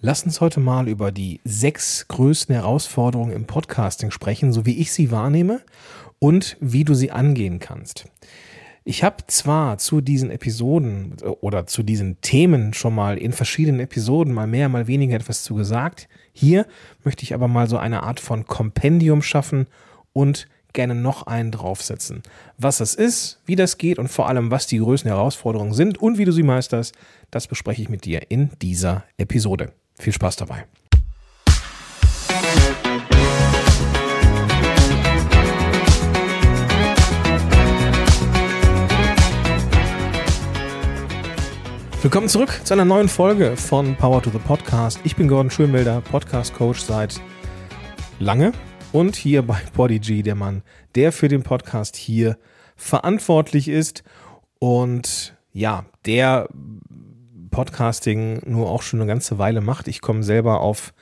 [0.00, 4.92] Lass uns heute mal über die sechs größten Herausforderungen im Podcasting sprechen, so wie ich
[4.92, 5.60] sie wahrnehme
[6.20, 8.04] und wie du sie angehen kannst.
[8.84, 14.32] Ich habe zwar zu diesen Episoden oder zu diesen Themen schon mal in verschiedenen Episoden
[14.32, 16.08] mal mehr, mal weniger etwas zu gesagt.
[16.32, 16.66] Hier
[17.02, 19.66] möchte ich aber mal so eine Art von Kompendium schaffen
[20.12, 22.22] und gerne noch einen draufsetzen.
[22.56, 26.18] Was das ist, wie das geht und vor allem, was die größten Herausforderungen sind und
[26.18, 26.94] wie du sie meisterst,
[27.32, 29.72] das bespreche ich mit dir in dieser Episode.
[29.98, 30.64] Viel Spaß dabei.
[42.00, 45.00] Willkommen zurück zu einer neuen Folge von Power to the Podcast.
[45.02, 47.20] Ich bin Gordon Schönwelder, Podcast Coach seit
[48.20, 48.52] lange
[48.92, 50.62] und hier bei Podigy der Mann,
[50.94, 52.38] der für den Podcast hier
[52.76, 54.04] verantwortlich ist
[54.60, 56.48] und ja, der
[57.48, 59.88] Podcasting nur auch schon eine ganze Weile macht.
[59.88, 60.92] Ich komme selber auf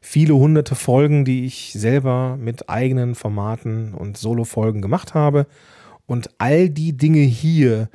[0.00, 5.46] viele hunderte Folgen, die ich selber mit eigenen Formaten und Solo-Folgen gemacht habe.
[6.06, 7.88] Und all die Dinge hier,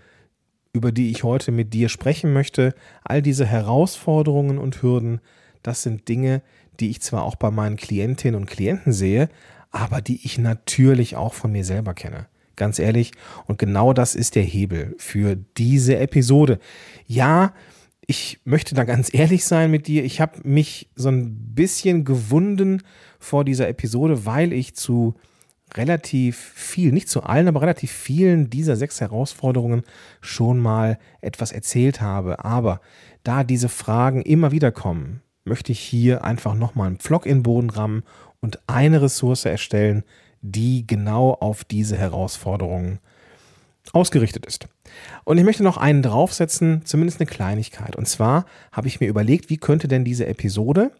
[0.73, 5.21] über die ich heute mit dir sprechen möchte, all diese Herausforderungen und Hürden,
[5.63, 6.41] das sind Dinge,
[6.79, 9.29] die ich zwar auch bei meinen Klientinnen und Klienten sehe,
[9.71, 12.27] aber die ich natürlich auch von mir selber kenne.
[12.55, 13.11] Ganz ehrlich.
[13.47, 16.59] Und genau das ist der Hebel für diese Episode.
[17.07, 17.53] Ja,
[18.13, 20.03] ich möchte da ganz ehrlich sein mit dir.
[20.03, 22.83] Ich habe mich so ein bisschen gewunden
[23.17, 25.15] vor dieser Episode, weil ich zu
[25.73, 29.81] relativ viel, nicht zu allen, aber relativ vielen dieser sechs Herausforderungen
[30.21, 32.45] schon mal etwas erzählt habe.
[32.45, 32.81] Aber
[33.23, 37.43] da diese Fragen immer wieder kommen, möchte ich hier einfach nochmal einen Pflock in den
[37.43, 38.03] Boden rammen
[38.41, 40.03] und eine Ressource erstellen,
[40.41, 42.99] die genau auf diese Herausforderungen
[43.91, 44.67] ausgerichtet ist.
[45.23, 47.95] Und ich möchte noch einen draufsetzen, zumindest eine Kleinigkeit.
[47.95, 50.91] Und zwar habe ich mir überlegt, wie könnte denn diese Episode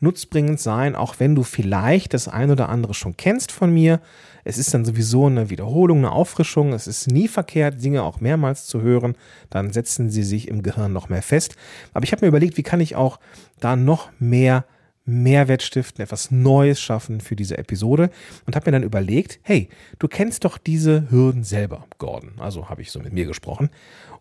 [0.00, 4.00] nutzbringend sein, auch wenn du vielleicht das ein oder andere schon kennst von mir.
[4.44, 6.72] Es ist dann sowieso eine Wiederholung, eine Auffrischung.
[6.72, 9.16] Es ist nie verkehrt, Dinge auch mehrmals zu hören.
[9.50, 11.56] Dann setzen sie sich im Gehirn noch mehr fest.
[11.94, 13.18] Aber ich habe mir überlegt, wie kann ich auch
[13.60, 14.64] da noch mehr
[15.08, 18.10] Mehrwert stiften, etwas Neues schaffen für diese Episode
[18.46, 22.32] und habe mir dann überlegt, hey, du kennst doch diese Hürden selber, Gordon.
[22.38, 23.70] Also habe ich so mit mir gesprochen.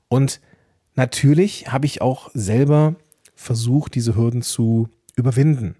[0.07, 0.39] Und
[0.95, 2.95] natürlich habe ich auch selber
[3.35, 5.75] versucht, diese Hürden zu überwinden.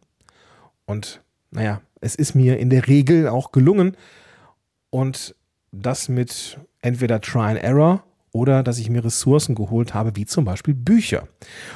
[0.86, 3.96] Und naja, es ist mir in der Regel auch gelungen.
[4.90, 5.36] Und
[5.72, 8.04] das mit entweder Try and Error
[8.38, 11.28] oder dass ich mir Ressourcen geholt habe, wie zum Beispiel Bücher.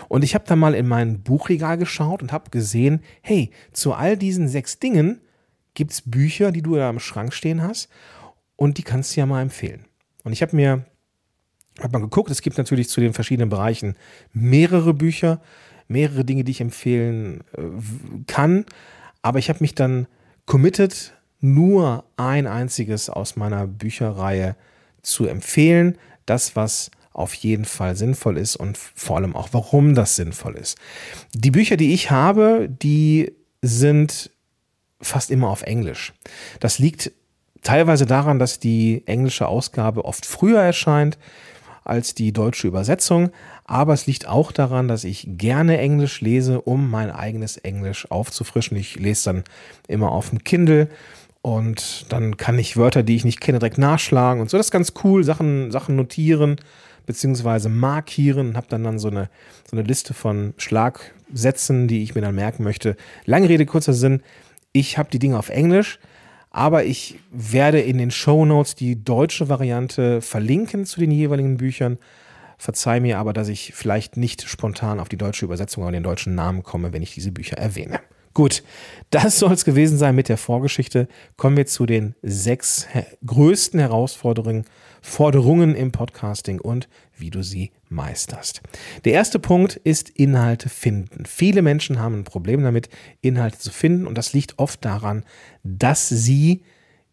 [0.08, 4.16] Und ich habe da mal in mein Buchregal geschaut und habe gesehen, hey, zu all
[4.16, 5.22] diesen sechs Dingen
[5.74, 7.90] gibt es Bücher, die du da im Schrank stehen hast
[8.58, 9.86] und die kannst du ja mal empfehlen.
[10.24, 10.86] Und ich habe mir
[11.80, 13.96] hab mal geguckt, es gibt natürlich zu den verschiedenen Bereichen
[14.32, 15.42] mehrere Bücher,
[15.88, 17.62] mehrere Dinge, die ich empfehlen äh,
[18.28, 18.66] kann.
[19.24, 20.06] Aber ich habe mich dann
[20.46, 24.56] committed, nur ein einziges aus meiner Bücherreihe
[25.02, 25.98] zu empfehlen.
[26.32, 30.78] Das, was auf jeden Fall sinnvoll ist und vor allem auch, warum das sinnvoll ist.
[31.34, 34.32] Die Bücher, die ich habe, die sind
[35.02, 36.14] fast immer auf Englisch.
[36.62, 37.12] Das liegt
[37.64, 41.18] teilweise daran, dass die englische Ausgabe oft früher erscheint
[41.84, 43.32] als die deutsche Übersetzung,
[43.66, 48.78] aber es liegt auch daran, dass ich gerne Englisch lese, um mein eigenes Englisch aufzufrischen.
[48.78, 49.44] Ich lese dann
[49.90, 50.88] immer auf dem Kindle
[51.42, 54.58] und dann kann ich Wörter, die ich nicht kenne, direkt nachschlagen und so.
[54.58, 56.58] Das ist ganz cool, Sachen, Sachen notieren
[57.06, 59.30] beziehungsweise markieren und habe dann, dann so eine,
[59.70, 62.96] so eine Liste von Schlagsätzen, die ich mir dann merken möchte.
[63.26, 64.22] Lange Rede, kurzer Sinn.
[64.72, 66.00] Ich habe die Dinge auf Englisch,
[66.52, 71.98] aber ich werde in den Show Notes die deutsche Variante verlinken zu den jeweiligen Büchern.
[72.58, 76.36] Verzeih mir aber, dass ich vielleicht nicht spontan auf die deutsche Übersetzung oder den deutschen
[76.36, 78.00] Namen komme, wenn ich diese Bücher erwähne.
[78.34, 78.64] Gut,
[79.10, 81.08] das soll es gewesen sein mit der Vorgeschichte.
[81.36, 82.88] Kommen wir zu den sechs
[83.26, 84.66] größten Herausforderungen
[85.02, 86.88] Forderungen im Podcasting und
[87.18, 88.62] wie du sie meisterst.
[89.04, 91.26] Der erste Punkt ist Inhalte finden.
[91.26, 92.88] Viele Menschen haben ein Problem damit,
[93.22, 95.24] Inhalte zu finden und das liegt oft daran,
[95.64, 96.62] dass sie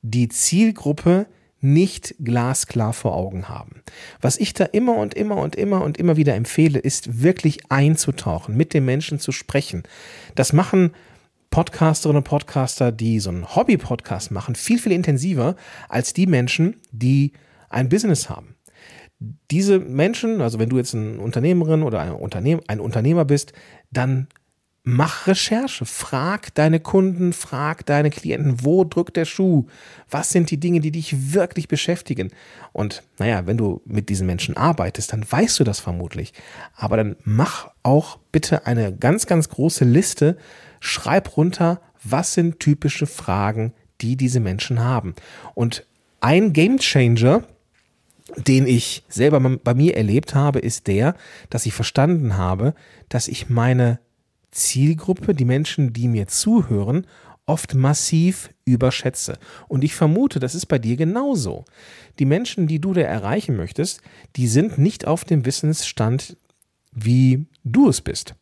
[0.03, 1.27] die Zielgruppe
[1.61, 3.83] nicht glasklar vor Augen haben.
[4.21, 8.57] Was ich da immer und immer und immer und immer wieder empfehle, ist wirklich einzutauchen,
[8.57, 9.83] mit den Menschen zu sprechen.
[10.37, 10.93] Das machen
[11.59, 15.57] Podcasterinnen und Podcaster, die so einen Hobby-Podcast machen, viel, viel intensiver
[15.89, 17.33] als die Menschen, die
[17.69, 18.55] ein Business haben.
[19.51, 23.55] Diese Menschen, also wenn du jetzt eine Unternehmerin oder ein, Unternehm, ein Unternehmer bist,
[23.91, 24.29] dann
[24.85, 29.67] mach Recherche, frag deine Kunden, frag deine Klienten, wo drückt der Schuh?
[30.09, 32.31] Was sind die Dinge, die dich wirklich beschäftigen?
[32.73, 36.35] Und naja, wenn du mit diesen Menschen arbeitest, dann weißt du das vermutlich.
[36.77, 40.37] Aber dann mach auch bitte eine ganz, ganz große Liste,
[40.81, 45.15] schreib runter, was sind typische Fragen, die diese Menschen haben.
[45.55, 45.87] Und
[46.21, 47.45] ein Game Changer,
[48.37, 51.15] den ich selber bei mir erlebt habe, ist der,
[51.51, 52.75] dass ich verstanden habe,
[53.09, 54.01] dass ich meine
[54.51, 57.07] Zielgruppe, die Menschen, die mir zuhören,
[57.47, 59.39] oft massiv überschätze.
[59.69, 61.65] Und ich vermute, das ist bei dir genauso.
[62.19, 64.03] Die Menschen, die du da erreichen möchtest,
[64.37, 66.37] die sind nicht auf dem Wissensstand,
[66.93, 68.35] wie du es bist.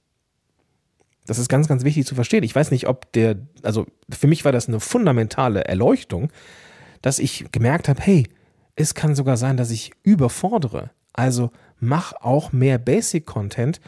[1.26, 2.44] Das ist ganz, ganz wichtig zu verstehen.
[2.44, 6.30] Ich weiß nicht, ob der, also für mich war das eine fundamentale Erleuchtung,
[7.02, 8.28] dass ich gemerkt habe, hey,
[8.76, 10.90] es kann sogar sein, dass ich überfordere.
[11.12, 13.80] Also mach auch mehr Basic-Content.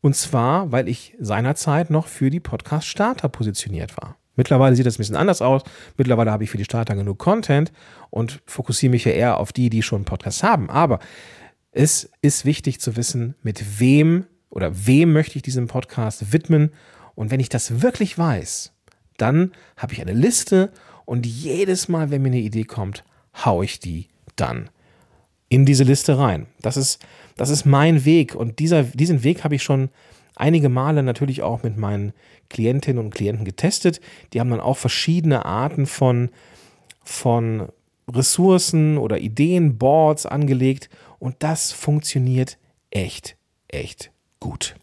[0.00, 4.16] Und zwar, weil ich seinerzeit noch für die Podcast-Starter positioniert war.
[4.36, 5.62] Mittlerweile sieht das ein bisschen anders aus.
[5.96, 7.72] Mittlerweile habe ich für die Starter genug Content
[8.10, 10.70] und fokussiere mich ja eher auf die, die schon einen Podcast haben.
[10.70, 11.00] Aber
[11.72, 16.72] es ist wichtig zu wissen, mit wem oder wem möchte ich diesen Podcast widmen.
[17.14, 18.72] Und wenn ich das wirklich weiß,
[19.16, 20.70] dann habe ich eine Liste
[21.04, 23.04] und jedes Mal, wenn mir eine Idee kommt,
[23.44, 24.68] haue ich die dann
[25.48, 26.46] in diese Liste rein.
[26.60, 27.04] Das ist,
[27.36, 29.90] das ist mein Weg und dieser, diesen Weg habe ich schon
[30.34, 32.12] einige Male natürlich auch mit meinen
[32.50, 34.00] Klientinnen und Klienten getestet.
[34.32, 36.30] Die haben dann auch verschiedene Arten von,
[37.02, 37.68] von
[38.10, 42.58] Ressourcen oder Ideen, Boards angelegt und das funktioniert
[42.90, 43.36] echt,
[43.68, 44.10] echt
[44.48, 44.76] gut.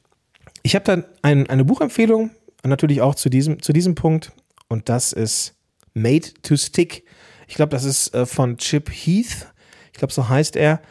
[0.62, 2.32] Ich habe dann ein, eine Buchempfehlung
[2.64, 4.32] natürlich auch zu diesem, zu diesem Punkt
[4.70, 5.56] und das ist
[5.94, 7.04] Made to Stick
[7.48, 9.48] ich glaube, das ist äh, von Chip Heath.
[9.92, 10.82] Ich glaube, so heißt er.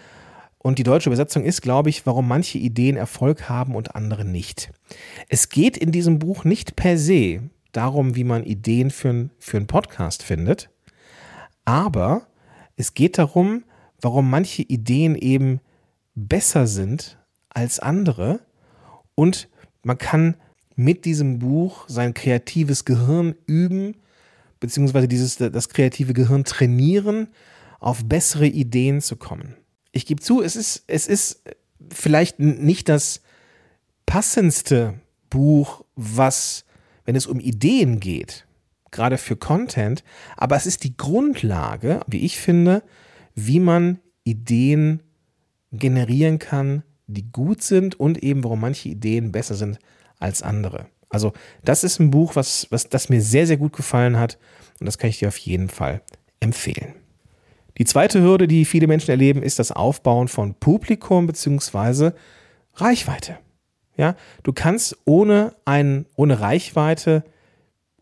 [0.59, 4.71] Und die deutsche Übersetzung ist, glaube ich, warum manche Ideen Erfolg haben und andere nicht.
[5.29, 9.67] Es geht in diesem Buch nicht per se darum, wie man Ideen für, für einen
[9.67, 10.71] Podcast findet,
[11.65, 12.29] aber
[12.77, 13.65] es geht darum,
[14.01, 15.61] warum manche Ideen eben
[16.15, 18.39] besser sind als andere
[19.23, 19.49] und
[19.85, 20.37] man kann
[20.75, 23.95] mit diesem Buch sein kreatives Gehirn üben
[24.59, 27.29] beziehungsweise dieses, das kreative Gehirn trainieren,
[27.81, 29.57] auf bessere Ideen zu kommen.
[29.91, 31.43] Ich gebe zu, es ist, es ist
[31.91, 33.23] vielleicht nicht das
[34.07, 36.65] passendste Buch, was,
[37.05, 38.47] wenn es um Ideen geht,
[38.93, 40.05] gerade für Content,
[40.37, 42.83] aber es ist die Grundlage, wie ich finde,
[43.35, 45.03] wie man Ideen
[45.73, 49.79] generieren kann, die gut sind und eben warum manche Ideen besser sind
[50.19, 50.87] als andere.
[51.09, 51.33] Also
[51.65, 54.39] das ist ein Buch, was, was das mir sehr, sehr gut gefallen hat
[54.81, 56.01] und das kann ich dir auf jeden Fall
[56.41, 56.95] empfehlen.
[57.79, 62.13] Die zweite Hürde, die viele Menschen erleben, ist das Aufbauen von Publikum bzw.
[62.75, 63.39] Reichweite.
[63.97, 67.25] Ja, du kannst ohne, ein, ohne Reichweite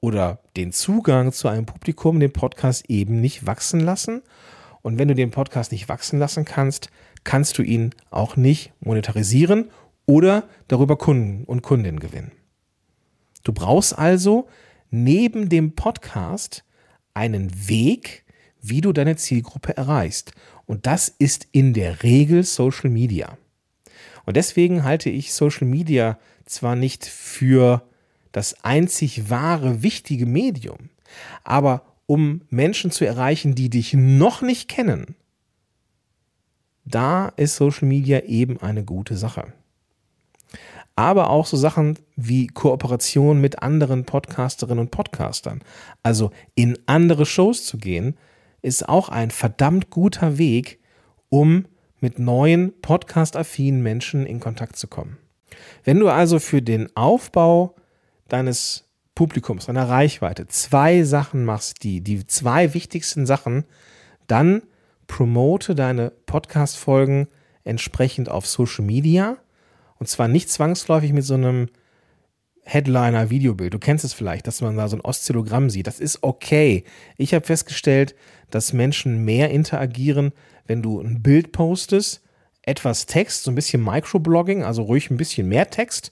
[0.01, 4.23] oder den Zugang zu einem Publikum den Podcast eben nicht wachsen lassen.
[4.83, 6.91] Und wenn du den Podcast nicht wachsen lassen kannst,
[7.25, 9.71] kannst du ihn auch nicht monetarisieren
[10.07, 12.33] oder darüber Kunden und Kundinnen gewinnen.
[13.45, 14.49] Du brauchst also
[14.91, 16.65] neben dem Podcast
[17.15, 18.25] einen Weg,
[18.61, 20.33] wie du deine Zielgruppe erreichst.
[20.67, 23.39] Und das ist in der Regel Social Media.
[24.27, 27.83] Und deswegen halte ich Social Media zwar nicht für
[28.33, 30.91] das einzig wahre, wichtige Medium,
[31.43, 35.17] aber um Menschen zu erreichen, die dich noch nicht kennen,
[36.85, 39.53] da ist Social Media eben eine gute Sache
[41.01, 45.63] aber auch so Sachen wie Kooperation mit anderen Podcasterinnen und Podcastern.
[46.03, 48.19] Also in andere Shows zu gehen,
[48.61, 50.79] ist auch ein verdammt guter Weg,
[51.31, 51.65] um
[52.01, 55.17] mit neuen podcast-affinen Menschen in Kontakt zu kommen.
[55.85, 57.75] Wenn du also für den Aufbau
[58.29, 63.65] deines Publikums, deiner Reichweite zwei Sachen machst, die, die zwei wichtigsten Sachen,
[64.27, 64.63] dann
[65.11, 67.29] promote deine Podcast-Folgen
[67.65, 69.37] entsprechend auf Social Media–
[70.01, 71.69] und zwar nicht zwangsläufig mit so einem
[72.65, 73.75] Headliner-Videobild.
[73.75, 75.87] Du kennst es vielleicht, dass man da so ein Oszillogramm sieht.
[75.87, 76.85] Das ist okay.
[77.19, 78.15] Ich habe festgestellt,
[78.51, 80.33] dass Menschen mehr interagieren,
[80.67, 82.23] wenn du ein Bild postest,
[82.63, 86.11] etwas Text, so ein bisschen Microblogging, also ruhig ein bisschen mehr Text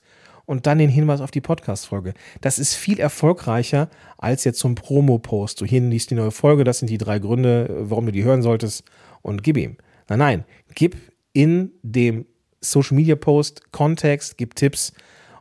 [0.48, 2.14] und dann den Hinweis auf die Podcast-Folge.
[2.40, 5.60] Das ist viel erfolgreicher als jetzt ein Promo-Post.
[5.60, 8.40] Du hier liest die neue Folge, das sind die drei Gründe, warum du die hören
[8.40, 8.82] solltest
[9.20, 9.76] und gib ihm.
[10.08, 10.96] Nein, nein, gib
[11.34, 12.24] in dem
[12.62, 14.94] Social Media Post, Kontext, gib Tipps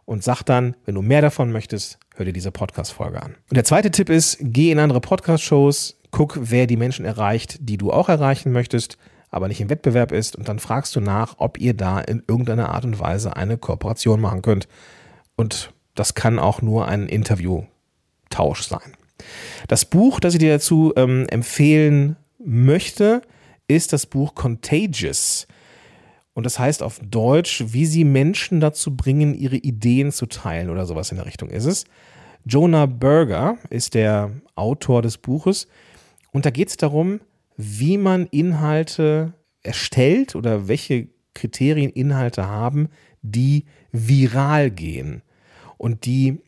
[0.03, 3.35] und sag dann, wenn du mehr davon möchtest, hör dir diese Podcast-Folge an.
[3.49, 7.77] Und der zweite Tipp ist, geh in andere Podcast-Shows, guck, wer die Menschen erreicht, die
[7.77, 8.97] du auch erreichen möchtest,
[9.29, 12.73] aber nicht im Wettbewerb ist und dann fragst du nach, ob ihr da in irgendeiner
[12.73, 14.67] Art und Weise eine Kooperation machen könnt.
[15.37, 18.97] Und das kann auch nur ein Interviewtausch sein.
[19.67, 23.21] Das Buch, das ich dir dazu ähm, empfehlen möchte,
[23.67, 25.47] ist das Buch Contagious.
[26.33, 30.85] Und das heißt auf Deutsch, wie sie Menschen dazu bringen, ihre Ideen zu teilen oder
[30.85, 31.85] sowas in der Richtung ist es.
[32.45, 35.67] Jonah Berger ist der Autor des Buches.
[36.31, 37.19] Und da geht es darum,
[37.57, 42.89] wie man Inhalte erstellt oder welche Kriterien Inhalte haben,
[43.21, 45.23] die viral gehen
[45.77, 46.39] und die,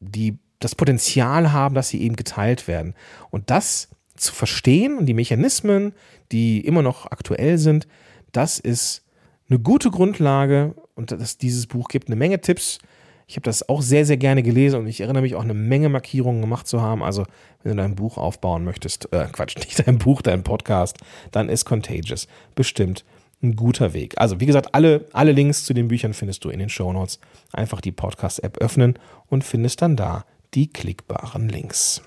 [0.00, 2.94] die das Potenzial haben, dass sie eben geteilt werden.
[3.30, 5.92] Und das zu verstehen und die Mechanismen,
[6.32, 7.86] die immer noch aktuell sind,
[8.32, 9.04] das ist
[9.48, 12.78] eine gute Grundlage und das, dieses Buch gibt eine Menge Tipps.
[13.26, 15.88] Ich habe das auch sehr, sehr gerne gelesen und ich erinnere mich auch eine Menge
[15.88, 17.02] Markierungen gemacht zu haben.
[17.02, 17.24] Also,
[17.62, 20.98] wenn du dein Buch aufbauen möchtest, äh, Quatsch, nicht dein Buch, dein Podcast,
[21.30, 23.04] dann ist Contagious bestimmt
[23.42, 24.14] ein guter Weg.
[24.16, 27.18] Also, wie gesagt, alle, alle Links zu den Büchern findest du in den Show Notes.
[27.52, 28.98] Einfach die Podcast-App öffnen
[29.28, 30.24] und findest dann da
[30.54, 32.02] die klickbaren Links.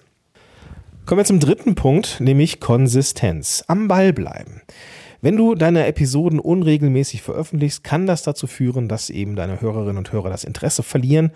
[1.05, 3.63] Kommen wir zum dritten Punkt, nämlich Konsistenz.
[3.67, 4.61] Am Ball bleiben.
[5.21, 10.11] Wenn du deine Episoden unregelmäßig veröffentlichst, kann das dazu führen, dass eben deine Hörerinnen und
[10.11, 11.31] Hörer das Interesse verlieren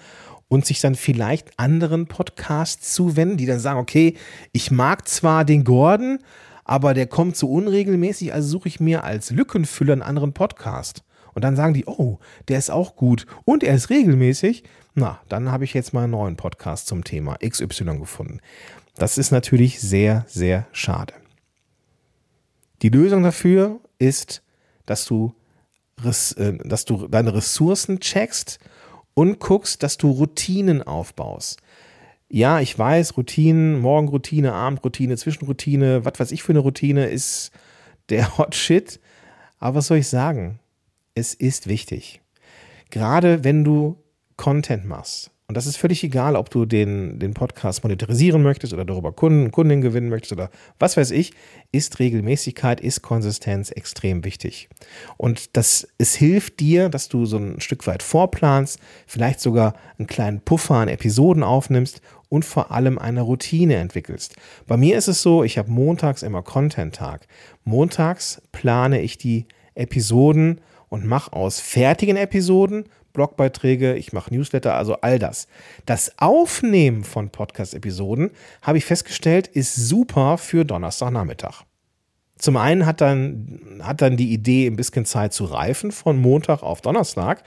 [0.48, 4.16] und sich dann vielleicht anderen Podcasts zuwenden, die dann sagen, okay,
[4.52, 6.20] ich mag zwar den Gordon,
[6.72, 11.04] aber der kommt so unregelmäßig, also suche ich mir als Lückenfüller einen anderen Podcast.
[11.34, 14.64] Und dann sagen die, oh, der ist auch gut und er ist regelmäßig.
[14.94, 18.40] Na, dann habe ich jetzt mal einen neuen Podcast zum Thema XY gefunden.
[18.96, 21.14] Das ist natürlich sehr, sehr schade.
[22.84, 24.42] Die Lösung dafür ist,
[24.86, 25.36] dass du,
[26.06, 28.60] äh, dass du deine Ressourcen checkst
[29.14, 31.60] und guckst, dass du Routinen aufbaust.
[32.34, 37.52] Ja, ich weiß, Routinen, Morgenroutine, Abendroutine, Zwischenroutine, was weiß ich für eine Routine ist
[38.08, 39.02] der Hot Shit.
[39.60, 40.60] Aber was soll ich sagen?
[41.14, 42.22] Es ist wichtig.
[42.90, 43.98] Gerade wenn du
[44.38, 48.86] Content machst, und das ist völlig egal, ob du den, den Podcast monetarisieren möchtest oder
[48.86, 51.34] darüber Kunden, Kundinnen gewinnen möchtest oder was weiß ich,
[51.74, 54.70] ist Regelmäßigkeit, ist Konsistenz extrem wichtig.
[55.18, 60.08] Und das, es hilft dir, dass du so ein Stück weit vorplanst, vielleicht sogar einen
[60.08, 64.38] kleinen Puffer an Episoden aufnimmst und vor allem eine Routine entwickelst.
[64.68, 67.28] Bei mir ist es so, ich habe montags immer Content-Tag.
[67.66, 74.96] Montags plane ich die Episoden und mache aus fertigen Episoden Blogbeiträge, ich mache Newsletter, also
[75.02, 75.48] all das.
[75.86, 81.64] Das Aufnehmen von Podcast-Episoden, habe ich festgestellt, ist super für Donnerstagnachmittag.
[82.38, 86.64] Zum einen hat dann, hat dann die Idee ein bisschen Zeit zu reifen von Montag
[86.64, 87.44] auf Donnerstag.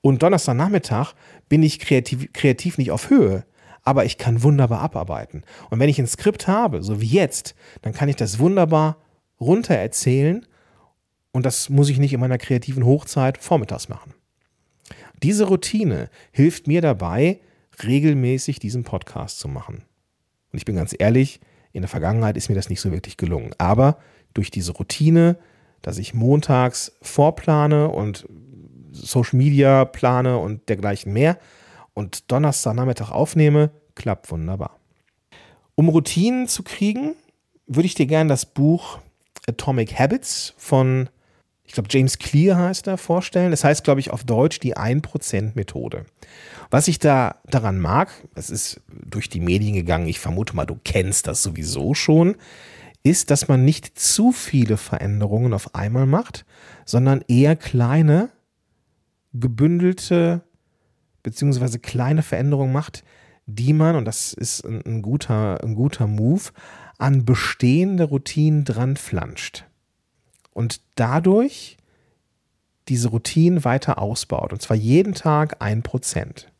[0.00, 1.12] Und Donnerstagnachmittag
[1.48, 3.44] bin ich kreativ, kreativ nicht auf Höhe,
[3.82, 5.44] aber ich kann wunderbar abarbeiten.
[5.68, 8.96] Und wenn ich ein Skript habe, so wie jetzt, dann kann ich das wunderbar
[9.38, 10.46] runter erzählen
[11.32, 14.14] und das muss ich nicht in meiner kreativen Hochzeit vormittags machen.
[15.22, 17.40] Diese Routine hilft mir dabei,
[17.82, 19.84] regelmäßig diesen Podcast zu machen.
[20.52, 21.40] Und ich bin ganz ehrlich,
[21.72, 23.54] in der Vergangenheit ist mir das nicht so wirklich gelungen.
[23.58, 23.98] Aber
[24.34, 25.38] durch diese Routine,
[25.82, 28.26] dass ich montags vorplane und
[28.92, 31.38] Social Media plane und dergleichen mehr
[31.94, 34.78] und Donnerstagnachmittag aufnehme, klappt wunderbar.
[35.74, 37.14] Um Routinen zu kriegen,
[37.66, 38.98] würde ich dir gerne das Buch
[39.48, 41.08] Atomic Habits von
[41.70, 43.52] ich glaube, James Clear heißt er, vorstellen.
[43.52, 46.04] Das heißt, glaube ich, auf Deutsch die 1%-Methode.
[46.68, 50.80] Was ich da daran mag, es ist durch die Medien gegangen, ich vermute mal, du
[50.82, 52.34] kennst das sowieso schon,
[53.04, 56.44] ist, dass man nicht zu viele Veränderungen auf einmal macht,
[56.86, 58.30] sondern eher kleine,
[59.32, 60.42] gebündelte,
[61.22, 63.04] beziehungsweise kleine Veränderungen macht,
[63.46, 66.50] die man, und das ist ein, ein guter, ein guter Move,
[66.98, 69.66] an bestehende Routinen dran flanscht
[70.52, 71.76] und dadurch
[72.88, 74.52] diese Routinen weiter ausbaut.
[74.52, 76.50] Und zwar jeden Tag ein Prozent.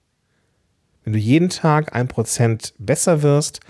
[1.04, 3.60] Wenn du jeden Tag ein Prozent besser wirst,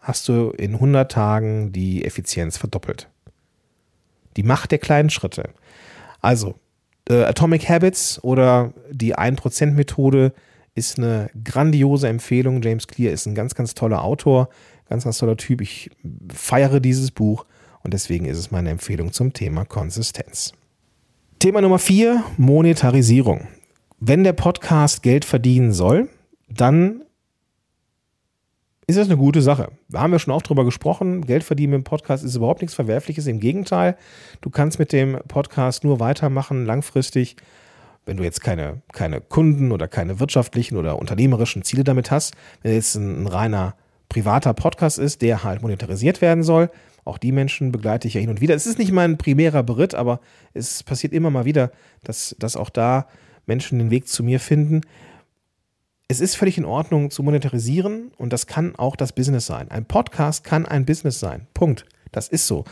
[0.00, 3.08] hast du in 100 Tagen die Effizienz verdoppelt.
[4.36, 5.50] Die Macht der kleinen Schritte.
[6.20, 6.56] Also,
[7.08, 10.32] äh, Atomic Habits oder die 1%-Methode
[10.74, 12.60] ist eine grandiose Empfehlung.
[12.62, 14.48] James Clear ist ein ganz, ganz toller Autor,
[14.88, 15.60] ganz, ganz toller Typ.
[15.60, 15.90] Ich
[16.32, 17.46] feiere dieses Buch
[17.84, 20.52] und deswegen ist es meine Empfehlung zum Thema Konsistenz.
[21.38, 23.46] Thema Nummer vier, Monetarisierung.
[24.00, 26.08] Wenn der Podcast Geld verdienen soll,
[26.48, 27.02] dann
[28.86, 29.72] ist das eine gute Sache.
[29.88, 31.26] Da haben wir schon auch drüber gesprochen.
[31.26, 33.26] Geld verdienen im Podcast ist überhaupt nichts Verwerfliches.
[33.26, 33.96] Im Gegenteil,
[34.40, 37.36] du kannst mit dem Podcast nur weitermachen, langfristig.
[38.06, 42.74] Wenn du jetzt keine, keine Kunden oder keine wirtschaftlichen oder unternehmerischen Ziele damit hast, wenn
[42.74, 43.74] jetzt ein reiner
[44.10, 46.70] privater Podcast ist, der halt monetarisiert werden soll,
[47.04, 48.54] auch die Menschen begleite ich ja hin und wieder.
[48.54, 50.20] Es ist nicht mein primärer Beritt, aber
[50.54, 51.70] es passiert immer mal wieder,
[52.02, 53.08] dass, dass auch da
[53.46, 54.82] Menschen den Weg zu mir finden.
[56.08, 59.70] es ist völlig in Ordnung zu monetarisieren und das kann auch das Business sein.
[59.70, 61.46] Ein Podcast kann ein Business sein.
[61.54, 61.86] Punkt.
[62.12, 62.64] Das ist so.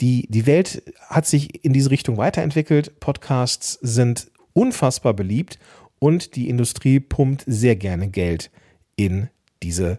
[0.00, 2.98] Die, die Welt hat sich in diese Richtung weiterentwickelt.
[2.98, 5.58] Podcasts sind unfassbar beliebt
[5.98, 8.50] und die Industrie pumpt sehr gerne Geld
[8.96, 9.28] in
[9.62, 9.98] diese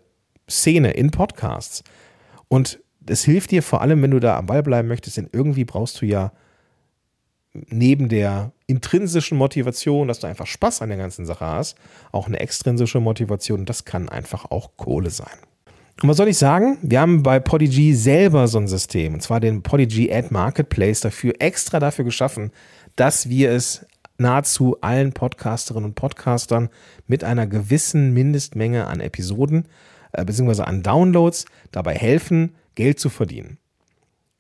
[0.49, 1.83] Szene, in Podcasts.
[2.47, 2.79] Und
[3.09, 6.01] es hilft dir vor allem, wenn du da am Ball bleiben möchtest, denn irgendwie brauchst
[6.01, 6.31] du ja
[7.53, 11.77] neben der intrinsischen Motivation, dass du einfach Spaß an der ganzen Sache hast,
[12.11, 13.65] auch eine extrinsische Motivation.
[13.65, 15.37] Das kann einfach auch Kohle sein.
[16.01, 16.77] Und was soll ich sagen?
[16.83, 21.33] Wir haben bei Podigy selber so ein System, und zwar den Podigy Ad Marketplace dafür,
[21.39, 22.51] extra dafür geschaffen,
[22.95, 23.85] dass wir es
[24.19, 26.69] nahezu allen Podcasterinnen und Podcastern
[27.07, 29.67] mit einer gewissen Mindestmenge an Episoden
[30.11, 30.63] äh, bzw.
[30.63, 33.57] an Downloads dabei helfen, Geld zu verdienen.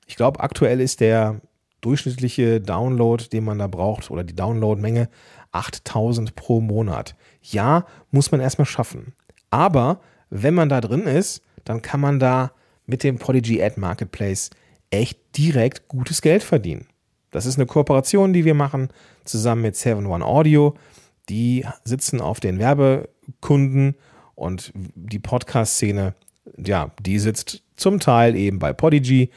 [0.05, 1.41] Ich glaube, aktuell ist der
[1.81, 5.09] durchschnittliche Download, den man da braucht, oder die Downloadmenge
[5.51, 7.15] 8000 pro Monat.
[7.41, 9.13] Ja, muss man erstmal schaffen.
[9.49, 12.51] Aber wenn man da drin ist, dann kann man da
[12.85, 14.51] mit dem Podigy Ad Marketplace
[14.91, 16.87] echt direkt gutes Geld verdienen.
[17.31, 18.89] Das ist eine Kooperation, die wir machen
[19.25, 20.75] zusammen mit 7 One Audio.
[21.27, 23.95] Die sitzen auf den Werbekunden
[24.35, 26.13] und die Podcast-Szene,
[26.63, 29.29] ja, die sitzt zum Teil eben bei Podigy.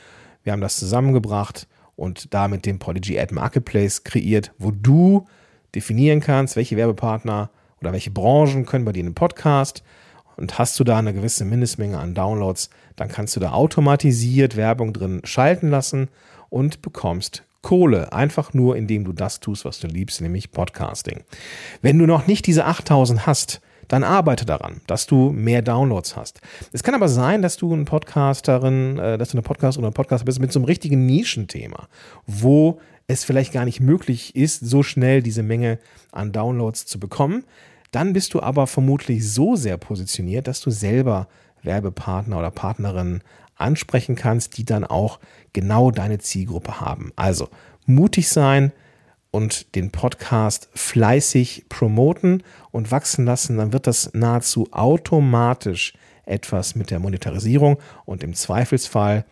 [0.43, 5.27] Wir haben das zusammengebracht und damit den Podigy Ad Marketplace kreiert, wo du
[5.75, 9.85] definieren kannst, welche Werbepartner oder welche Branchen können bei dir in den Podcast
[10.41, 14.93] und hast du da eine gewisse Mindestmenge an Downloads, dann kannst du da automatisiert Werbung
[14.93, 16.09] drin schalten lassen
[16.49, 21.25] und bekommst Kohle, einfach nur indem du das tust, was du liebst, nämlich Podcasting.
[21.83, 26.41] Wenn du noch nicht diese 8000 hast, dann arbeite daran, dass du mehr Downloads hast.
[26.73, 29.95] Es kann aber sein, dass du ein Podcasterin, äh, dass du eine Podcast oder ein
[29.95, 31.89] Podcaster bist mit so einem richtigen Nischenthema,
[32.25, 35.81] wo es vielleicht gar nicht möglich ist, so schnell diese Menge
[36.13, 37.45] an Downloads zu bekommen.
[37.91, 41.27] Dann bist du aber vermutlich so sehr positioniert, dass du selber
[41.65, 43.23] Werbepartner oder Partnerinnen
[43.57, 45.19] ansprechen kannst, die dann auch
[45.53, 47.13] genau deine Zielgruppe haben.
[47.17, 47.49] Also
[47.87, 48.71] mutig sein,
[49.31, 55.95] und den Podcast fleißig promoten und wachsen lassen, dann wird das nahezu automatisch
[56.25, 59.25] etwas mit der Monetarisierung und im Zweifelsfall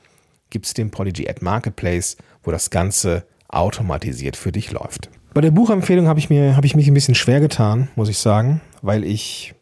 [0.51, 5.11] gibt es den Polygy Ad Marketplace, wo das Ganze automatisiert für dich läuft.
[5.35, 8.61] Bei der Buchempfehlung habe ich, hab ich mich ein bisschen schwer getan, muss ich sagen,
[8.83, 9.55] weil ich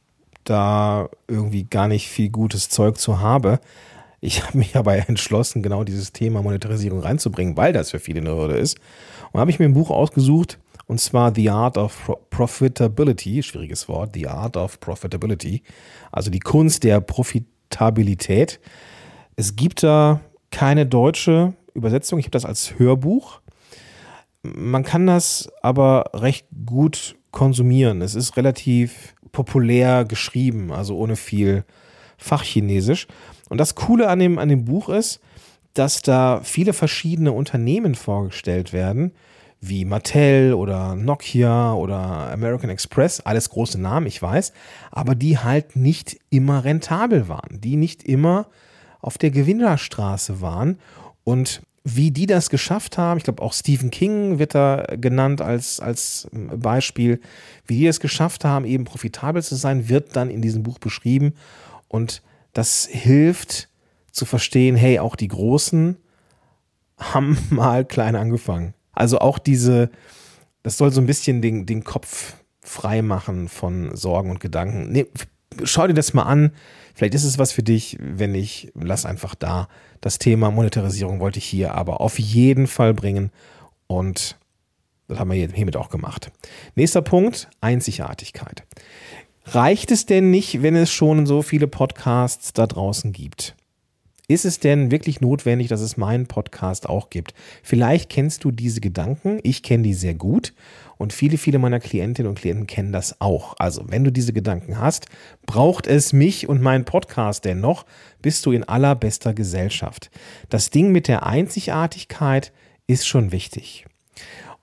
[0.45, 3.61] da irgendwie gar nicht viel gutes Zeug zu habe.
[4.27, 8.35] Ich habe mich aber entschlossen, genau dieses Thema Monetarisierung reinzubringen, weil das für viele eine
[8.35, 8.77] Hürde ist.
[9.31, 10.59] Und habe ich mir ein Buch ausgesucht,
[10.89, 15.63] und zwar The Art of Profitability, schwieriges Wort, The Art of Profitability,
[16.11, 18.59] also die Kunst der Profitabilität.
[19.37, 23.41] Es gibt da keine deutsche Übersetzung, ich habe das als Hörbuch.
[24.43, 28.03] Man kann das aber recht gut konsumieren.
[28.03, 31.65] Es ist relativ populär geschrieben, also ohne viel
[32.19, 33.07] Fachchinesisch.
[33.49, 35.21] Und das Coole an dem, an dem Buch ist,
[35.75, 39.13] dass da viele verschiedene Unternehmen vorgestellt werden,
[39.61, 44.53] wie Mattel oder Nokia oder American Express, alles große Namen, ich weiß,
[44.91, 48.49] aber die halt nicht immer rentabel waren, die nicht immer
[49.01, 50.79] auf der Gewinnerstraße waren.
[51.25, 55.79] Und wie die das geschafft haben, ich glaube auch Stephen King wird da genannt als,
[55.81, 57.21] als Beispiel,
[57.67, 61.35] wie die es geschafft haben, eben profitabel zu sein, wird dann in diesem Buch beschrieben.
[61.89, 62.23] Und
[62.57, 63.69] das hilft
[64.13, 65.97] zu verstehen, hey, auch die Großen
[66.99, 68.73] haben mal klein angefangen.
[68.93, 69.91] Also auch diese,
[70.63, 74.91] das soll so ein bisschen den, den Kopf frei machen von Sorgen und Gedanken.
[74.91, 75.07] Nee,
[75.65, 76.53] schau dir das mal an.
[76.95, 77.99] Vielleicht ist es was für dich.
[78.01, 79.69] Wenn nicht, lass einfach da.
[80.01, 83.31] Das Thema Monetarisierung wollte ich hier aber auf jeden Fall bringen.
[83.87, 84.39] Und
[85.09, 86.33] das haben wir hiermit auch gemacht.
[86.75, 88.65] Nächster Punkt, Einzigartigkeit.
[89.49, 93.55] Reicht es denn nicht, wenn es schon so viele Podcasts da draußen gibt?
[94.27, 97.33] Ist es denn wirklich notwendig, dass es meinen Podcast auch gibt?
[97.63, 99.39] Vielleicht kennst du diese Gedanken.
[99.45, 100.53] Ich kenne die sehr gut
[100.99, 103.55] und viele, viele meiner Klientinnen und Klienten kennen das auch.
[103.61, 105.07] Also, wenn du diese Gedanken hast,
[105.47, 107.87] braucht es mich und meinen Podcast dennoch,
[108.21, 110.11] bist du in allerbester Gesellschaft.
[110.49, 112.53] Das Ding mit der Einzigartigkeit
[112.89, 113.87] ist schon wichtig.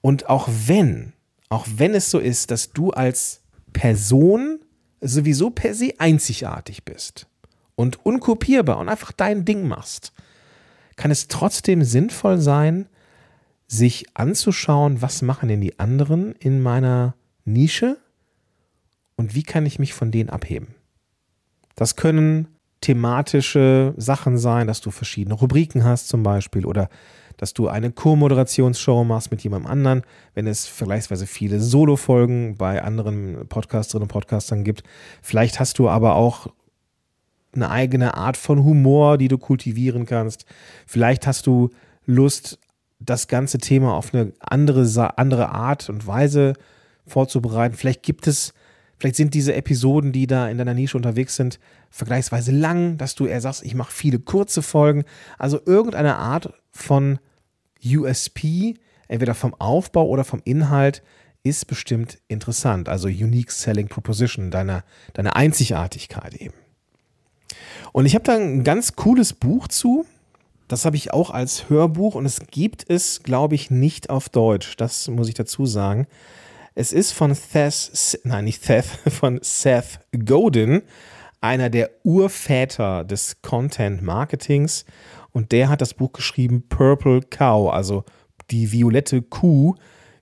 [0.02, 1.14] Und auch wenn,
[1.48, 4.60] auch wenn es so ist, dass du als Person
[5.04, 7.28] sowieso per se einzigartig bist,
[7.76, 10.14] und unkopierbar und einfach dein Ding machst,
[10.96, 12.88] kann es trotzdem sinnvoll sein,
[13.68, 17.98] sich anzuschauen, was machen denn die anderen in meiner Nische
[19.16, 20.76] und wie kann ich mich von denen abheben.
[21.76, 22.48] Das können
[22.84, 26.90] thematische Sachen sein, dass du verschiedene Rubriken hast zum Beispiel oder
[27.38, 30.02] dass du eine Co-Moderationsshow machst mit jemandem anderen,
[30.36, 34.84] wenn es vergleichsweise viele Solo-Folgen bei anderen Podcasterinnen und Podcastern gibt.
[35.22, 36.48] Vielleicht hast du aber auch
[37.56, 40.46] eine eigene Art von Humor, die du kultivieren kannst.
[40.86, 41.70] Vielleicht hast du
[42.06, 42.60] Lust,
[43.00, 46.54] das ganze Thema auf eine andere, andere Art und Weise
[47.06, 47.76] vorzubereiten.
[47.76, 48.54] Vielleicht gibt es,
[49.00, 53.26] vielleicht sind diese Episoden, die da in deiner Nische unterwegs sind, vergleichsweise lang, dass du
[53.26, 55.04] eher sagst, ich mache viele kurze Folgen.
[55.38, 57.20] Also irgendeine Art von
[57.86, 58.76] USP,
[59.08, 61.04] entweder vom Aufbau oder vom Inhalt,
[61.44, 62.88] ist bestimmt interessant.
[62.88, 66.54] Also Unique Selling Proposition, deine, deine Einzigartigkeit eben.
[67.92, 70.06] Und ich habe da ein ganz cooles Buch zu.
[70.68, 74.78] Das habe ich auch als Hörbuch und es gibt es, glaube ich, nicht auf Deutsch.
[74.78, 76.08] Das muss ich dazu sagen.
[76.76, 80.82] Es ist von Seth, nein, nicht Seth, von Seth Godin,
[81.40, 84.86] einer der Urväter des Content Marketings.
[85.32, 88.06] Und der hat das Buch geschrieben Purple Cow, also
[88.50, 89.76] die violette Kuh,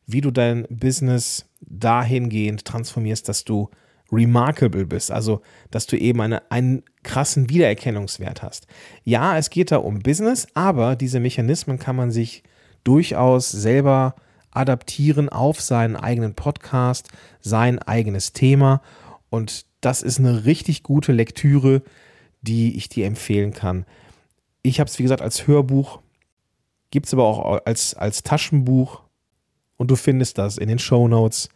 [0.07, 3.69] wie du dein Business dahingehend transformierst, dass du
[4.11, 8.67] remarkable bist, also dass du eben eine, einen krassen Wiedererkennungswert hast.
[9.03, 12.43] Ja, es geht da um Business, aber diese Mechanismen kann man sich
[12.83, 14.15] durchaus selber
[14.51, 17.09] adaptieren auf seinen eigenen Podcast,
[17.41, 18.81] sein eigenes Thema
[19.29, 21.81] und das ist eine richtig gute Lektüre,
[22.41, 23.85] die ich dir empfehlen kann.
[24.61, 25.99] Ich habe es, wie gesagt, als Hörbuch,
[26.91, 29.01] gibt es aber auch als, als Taschenbuch
[29.77, 31.49] und du findest das in den Show Notes.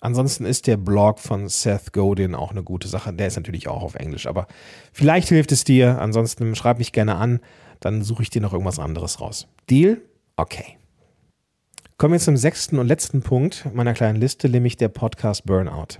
[0.00, 3.12] Ansonsten ist der Blog von Seth Godin auch eine gute Sache.
[3.12, 4.46] Der ist natürlich auch auf Englisch, aber
[4.92, 6.00] vielleicht hilft es dir.
[6.00, 7.40] Ansonsten schreib mich gerne an,
[7.80, 9.46] dann suche ich dir noch irgendwas anderes raus.
[9.70, 10.02] Deal?
[10.36, 10.76] Okay.
[11.98, 15.98] Kommen wir zum sechsten und letzten Punkt meiner kleinen Liste, nämlich der Podcast Burnout.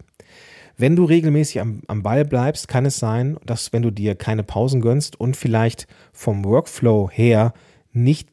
[0.77, 4.43] Wenn du regelmäßig am, am Ball bleibst, kann es sein, dass wenn du dir keine
[4.43, 7.53] Pausen gönnst und vielleicht vom Workflow her
[7.93, 8.29] nicht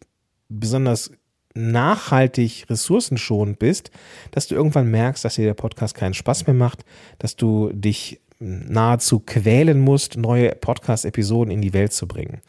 [0.48, 1.12] besonders
[1.54, 3.92] nachhaltig ressourcenschonend bist,
[4.32, 6.86] dass du irgendwann merkst, dass dir der Podcast keinen Spaß mehr macht,
[7.18, 12.42] dass du dich nahezu quälen musst, neue Podcast-Episoden in die Welt zu bringen.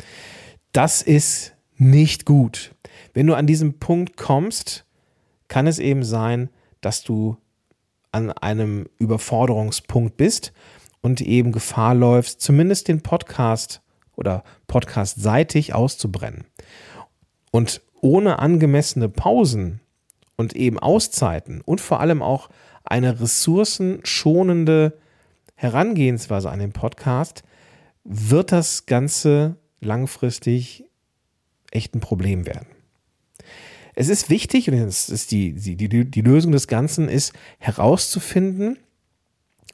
[0.73, 2.75] Das ist nicht gut.
[3.13, 4.85] Wenn du an diesem Punkt kommst,
[5.51, 6.49] kann es eben sein,
[6.81, 7.37] dass du
[8.13, 10.53] an einem Überforderungspunkt bist
[11.03, 13.83] und eben Gefahr läufst, zumindest den Podcast
[14.17, 16.45] oder podcastseitig auszubrennen.
[17.51, 19.81] Und ohne angemessene Pausen
[20.37, 22.49] und eben Auszeiten und vor allem auch
[22.85, 24.99] eine ressourcenschonende
[25.57, 27.43] Herangehensweise an den Podcast
[28.05, 30.85] wird das Ganze langfristig
[31.71, 32.80] echt ein Problem werden.
[34.01, 38.79] Es ist wichtig, und das ist die, die, die, die Lösung des Ganzen, ist herauszufinden,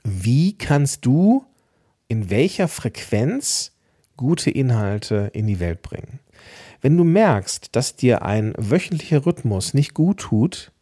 [0.02, 1.44] wie kannst du
[2.08, 3.76] in welcher Frequenz
[4.16, 6.18] gute Inhalte in die Welt bringen.
[6.80, 10.72] Wenn du merkst, dass dir ein wöchentlicher Rhythmus nicht gut tut,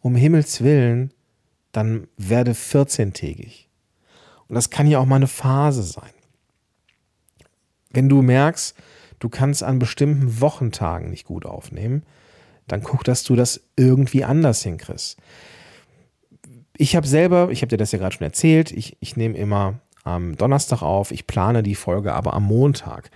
[0.00, 1.12] um Himmels Willen,
[1.72, 3.66] dann werde 14-tägig.
[4.48, 6.14] Und das kann ja auch mal eine Phase sein.
[7.90, 8.74] Wenn du merkst,
[9.18, 12.02] du kannst an bestimmten Wochentagen nicht gut aufnehmen,
[12.70, 15.18] dann guck, dass du das irgendwie anders hinkriegst.
[16.76, 19.80] Ich habe selber, ich habe dir das ja gerade schon erzählt, ich, ich nehme immer
[20.04, 23.10] am Donnerstag auf, ich plane die Folge aber am Montag.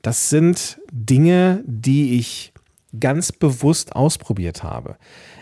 [0.00, 2.52] Das sind Dinge, die ich
[2.98, 4.96] ganz bewusst ausprobiert habe.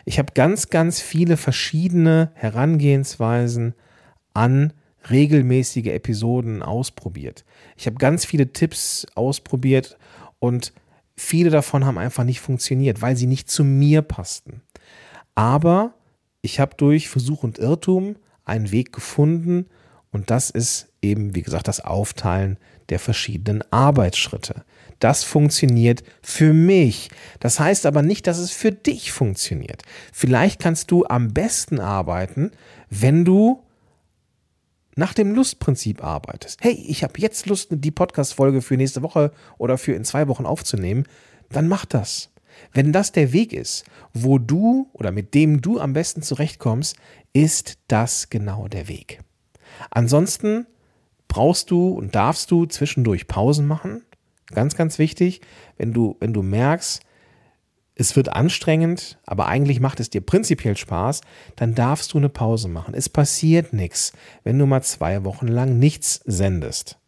[0.04, 3.74] Ich habe ganz, ganz viele verschiedene Herangehensweisen
[4.34, 4.72] an
[5.08, 7.44] regelmäßige Episoden ausprobiert.
[7.76, 9.96] Ich habe ganz viele Tipps ausprobiert
[10.38, 10.72] und
[11.20, 14.62] viele davon haben einfach nicht funktioniert, weil sie nicht zu mir passten.
[15.34, 15.94] Aber
[16.42, 19.66] ich habe durch Versuch und Irrtum einen Weg gefunden
[20.10, 24.64] und das ist eben, wie gesagt, das Aufteilen der verschiedenen Arbeitsschritte.
[24.98, 27.10] Das funktioniert für mich.
[27.38, 29.82] Das heißt aber nicht, dass es für dich funktioniert.
[30.12, 32.50] Vielleicht kannst du am besten arbeiten,
[32.88, 33.62] wenn du
[35.00, 36.58] nach dem Lustprinzip arbeitest.
[36.60, 40.44] Hey, ich habe jetzt Lust, die Podcast-Folge für nächste Woche oder für in zwei Wochen
[40.44, 41.04] aufzunehmen.
[41.48, 42.28] Dann mach das.
[42.74, 46.96] Wenn das der Weg ist, wo du oder mit dem du am besten zurechtkommst,
[47.32, 49.20] ist das genau der Weg.
[49.90, 50.66] Ansonsten
[51.28, 54.02] brauchst du und darfst du zwischendurch Pausen machen.
[54.48, 55.40] Ganz, ganz wichtig,
[55.78, 57.00] wenn du, wenn du merkst,
[58.00, 61.20] es wird anstrengend, aber eigentlich macht es dir prinzipiell Spaß,
[61.56, 62.94] dann darfst du eine Pause machen.
[62.94, 66.98] Es passiert nichts, wenn du mal zwei Wochen lang nichts sendest.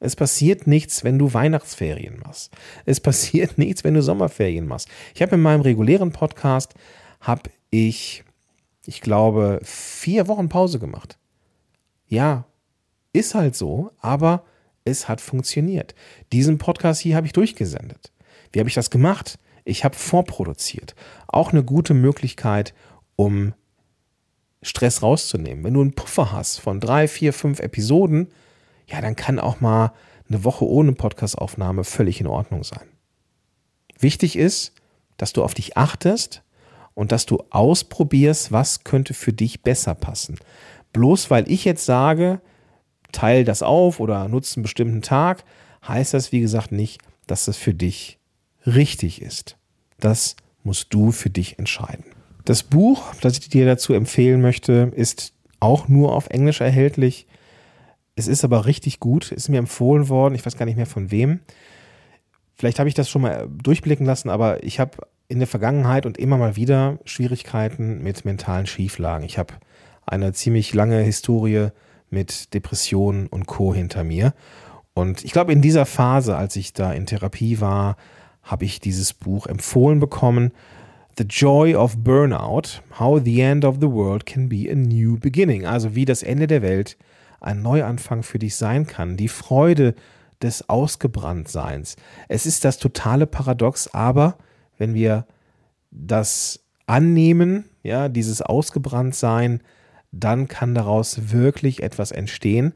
[0.00, 2.52] Es passiert nichts, wenn du Weihnachtsferien machst.
[2.84, 4.88] Es passiert nichts, wenn du Sommerferien machst.
[5.14, 6.74] Ich habe in meinem regulären Podcast,
[7.20, 8.22] habe ich,
[8.84, 11.18] ich glaube, vier Wochen Pause gemacht.
[12.06, 12.44] Ja,
[13.14, 14.44] ist halt so, aber
[14.84, 15.94] es hat funktioniert.
[16.32, 18.12] Diesen Podcast hier habe ich durchgesendet.
[18.52, 19.38] Wie habe ich das gemacht?
[19.68, 20.94] Ich habe vorproduziert.
[21.26, 22.72] Auch eine gute Möglichkeit,
[23.16, 23.52] um
[24.62, 25.62] Stress rauszunehmen.
[25.62, 28.28] Wenn du einen Puffer hast von drei, vier, fünf Episoden,
[28.86, 29.92] ja, dann kann auch mal
[30.28, 32.88] eine Woche ohne Podcastaufnahme völlig in Ordnung sein.
[33.98, 34.72] Wichtig ist,
[35.18, 36.42] dass du auf dich achtest
[36.94, 40.38] und dass du ausprobierst, was könnte für dich besser passen.
[40.94, 42.40] Bloß weil ich jetzt sage,
[43.12, 45.44] teile das auf oder nutze einen bestimmten Tag,
[45.86, 48.17] heißt das, wie gesagt, nicht, dass das für dich
[48.74, 49.56] richtig ist.
[50.00, 52.04] Das musst du für dich entscheiden.
[52.44, 57.26] Das Buch, das ich dir dazu empfehlen möchte, ist auch nur auf Englisch erhältlich.
[58.16, 61.10] Es ist aber richtig gut, ist mir empfohlen worden, ich weiß gar nicht mehr von
[61.10, 61.40] wem.
[62.54, 66.18] Vielleicht habe ich das schon mal durchblicken lassen, aber ich habe in der Vergangenheit und
[66.18, 69.24] immer mal wieder Schwierigkeiten mit mentalen Schieflagen.
[69.24, 69.54] Ich habe
[70.06, 71.68] eine ziemlich lange Historie
[72.10, 73.74] mit Depressionen und Co.
[73.74, 74.32] hinter mir.
[74.94, 77.96] Und ich glaube, in dieser Phase, als ich da in Therapie war,
[78.48, 80.52] habe ich dieses Buch empfohlen bekommen.
[81.18, 85.66] The Joy of Burnout, How the End of the World Can Be a New Beginning.
[85.66, 86.96] Also wie das Ende der Welt
[87.40, 89.16] ein Neuanfang für dich sein kann.
[89.16, 89.94] Die Freude
[90.40, 91.96] des Ausgebranntseins.
[92.28, 94.38] Es ist das totale Paradox, aber
[94.78, 95.26] wenn wir
[95.90, 99.62] das annehmen, ja, dieses Ausgebranntsein,
[100.10, 102.72] dann kann daraus wirklich etwas entstehen.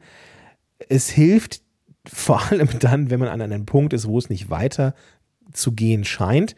[0.89, 1.61] Es hilft
[2.05, 4.93] vor allem dann, wenn man an einem Punkt ist, wo es nicht weiter
[5.51, 6.55] zu gehen scheint.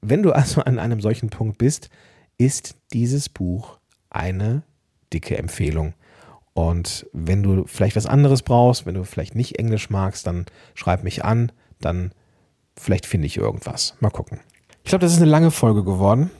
[0.00, 1.90] Wenn du also an einem solchen Punkt bist,
[2.38, 3.78] ist dieses Buch
[4.10, 4.62] eine
[5.12, 5.94] dicke Empfehlung.
[6.52, 11.02] Und wenn du vielleicht was anderes brauchst, wenn du vielleicht nicht Englisch magst, dann schreib
[11.02, 12.12] mich an, dann
[12.76, 13.96] vielleicht finde ich irgendwas.
[14.00, 14.40] Mal gucken.
[14.84, 16.30] Ich glaube, das ist eine lange Folge geworden.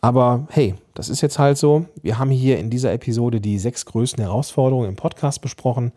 [0.00, 1.86] Aber hey, das ist jetzt halt so.
[2.02, 5.92] Wir haben hier in dieser Episode die sechs größten Herausforderungen im Podcast besprochen.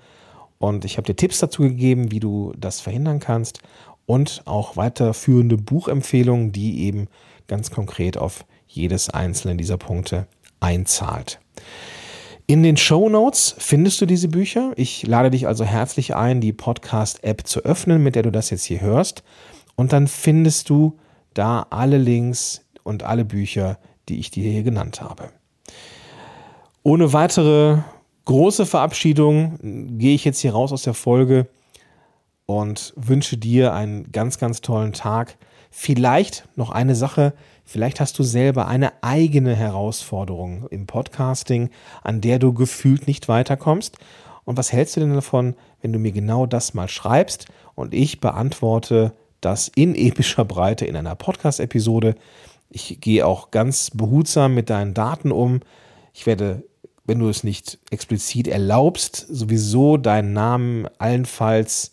[0.57, 3.61] Und ich habe dir Tipps dazu gegeben, wie du das verhindern kannst.
[4.11, 7.07] Und auch weiterführende Buchempfehlungen, die eben
[7.47, 10.27] ganz konkret auf jedes einzelne dieser Punkte
[10.59, 11.39] einzahlt.
[12.45, 14.73] In den Show Notes findest du diese Bücher.
[14.75, 18.65] Ich lade dich also herzlich ein, die Podcast-App zu öffnen, mit der du das jetzt
[18.65, 19.23] hier hörst.
[19.77, 20.99] Und dann findest du
[21.33, 25.29] da alle Links und alle Bücher, die ich dir hier genannt habe.
[26.83, 27.77] Ohne weitere
[28.25, 31.47] große Verabschiedung gehe ich jetzt hier raus aus der Folge
[32.59, 35.37] und wünsche dir einen ganz, ganz tollen Tag.
[35.69, 37.33] Vielleicht noch eine Sache,
[37.63, 41.69] vielleicht hast du selber eine eigene Herausforderung im Podcasting,
[42.03, 43.97] an der du gefühlt nicht weiterkommst.
[44.43, 48.19] Und was hältst du denn davon, wenn du mir genau das mal schreibst und ich
[48.19, 52.15] beantworte das in epischer Breite in einer Podcast-Episode.
[52.69, 55.59] Ich gehe auch ganz behutsam mit deinen Daten um.
[56.13, 56.63] Ich werde,
[57.05, 61.91] wenn du es nicht explizit erlaubst, sowieso deinen Namen allenfalls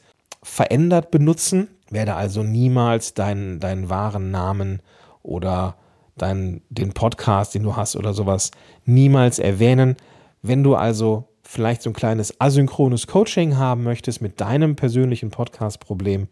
[0.48, 4.80] verändert benutzen, werde also niemals deinen, deinen wahren Namen
[5.22, 5.76] oder
[6.16, 8.50] deinen, den Podcast, den du hast oder sowas,
[8.84, 9.96] niemals erwähnen.
[10.42, 16.28] Wenn du also vielleicht so ein kleines asynchrones Coaching haben möchtest mit deinem persönlichen Podcast-Problem,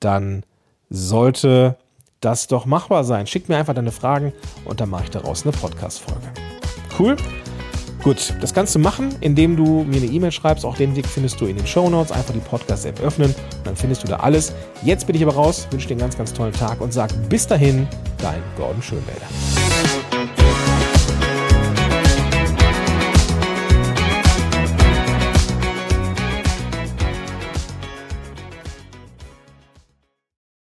[0.00, 0.44] dann
[0.90, 1.76] sollte
[2.20, 3.26] das doch machbar sein.
[3.26, 4.32] Schick mir einfach deine Fragen
[4.64, 6.28] und dann mache ich daraus eine Podcast-Folge.
[6.98, 7.16] Cool?
[8.04, 10.66] Gut, das kannst du machen, indem du mir eine E-Mail schreibst.
[10.66, 12.12] Auch den Weg findest du in den Show Notes.
[12.12, 14.52] Einfach die Podcast-App öffnen, dann findest du da alles.
[14.82, 17.46] Jetzt bin ich aber raus, wünsche dir einen ganz, ganz tollen Tag und sag bis
[17.46, 17.88] dahin,
[18.18, 19.26] dein Gordon Schönwälder.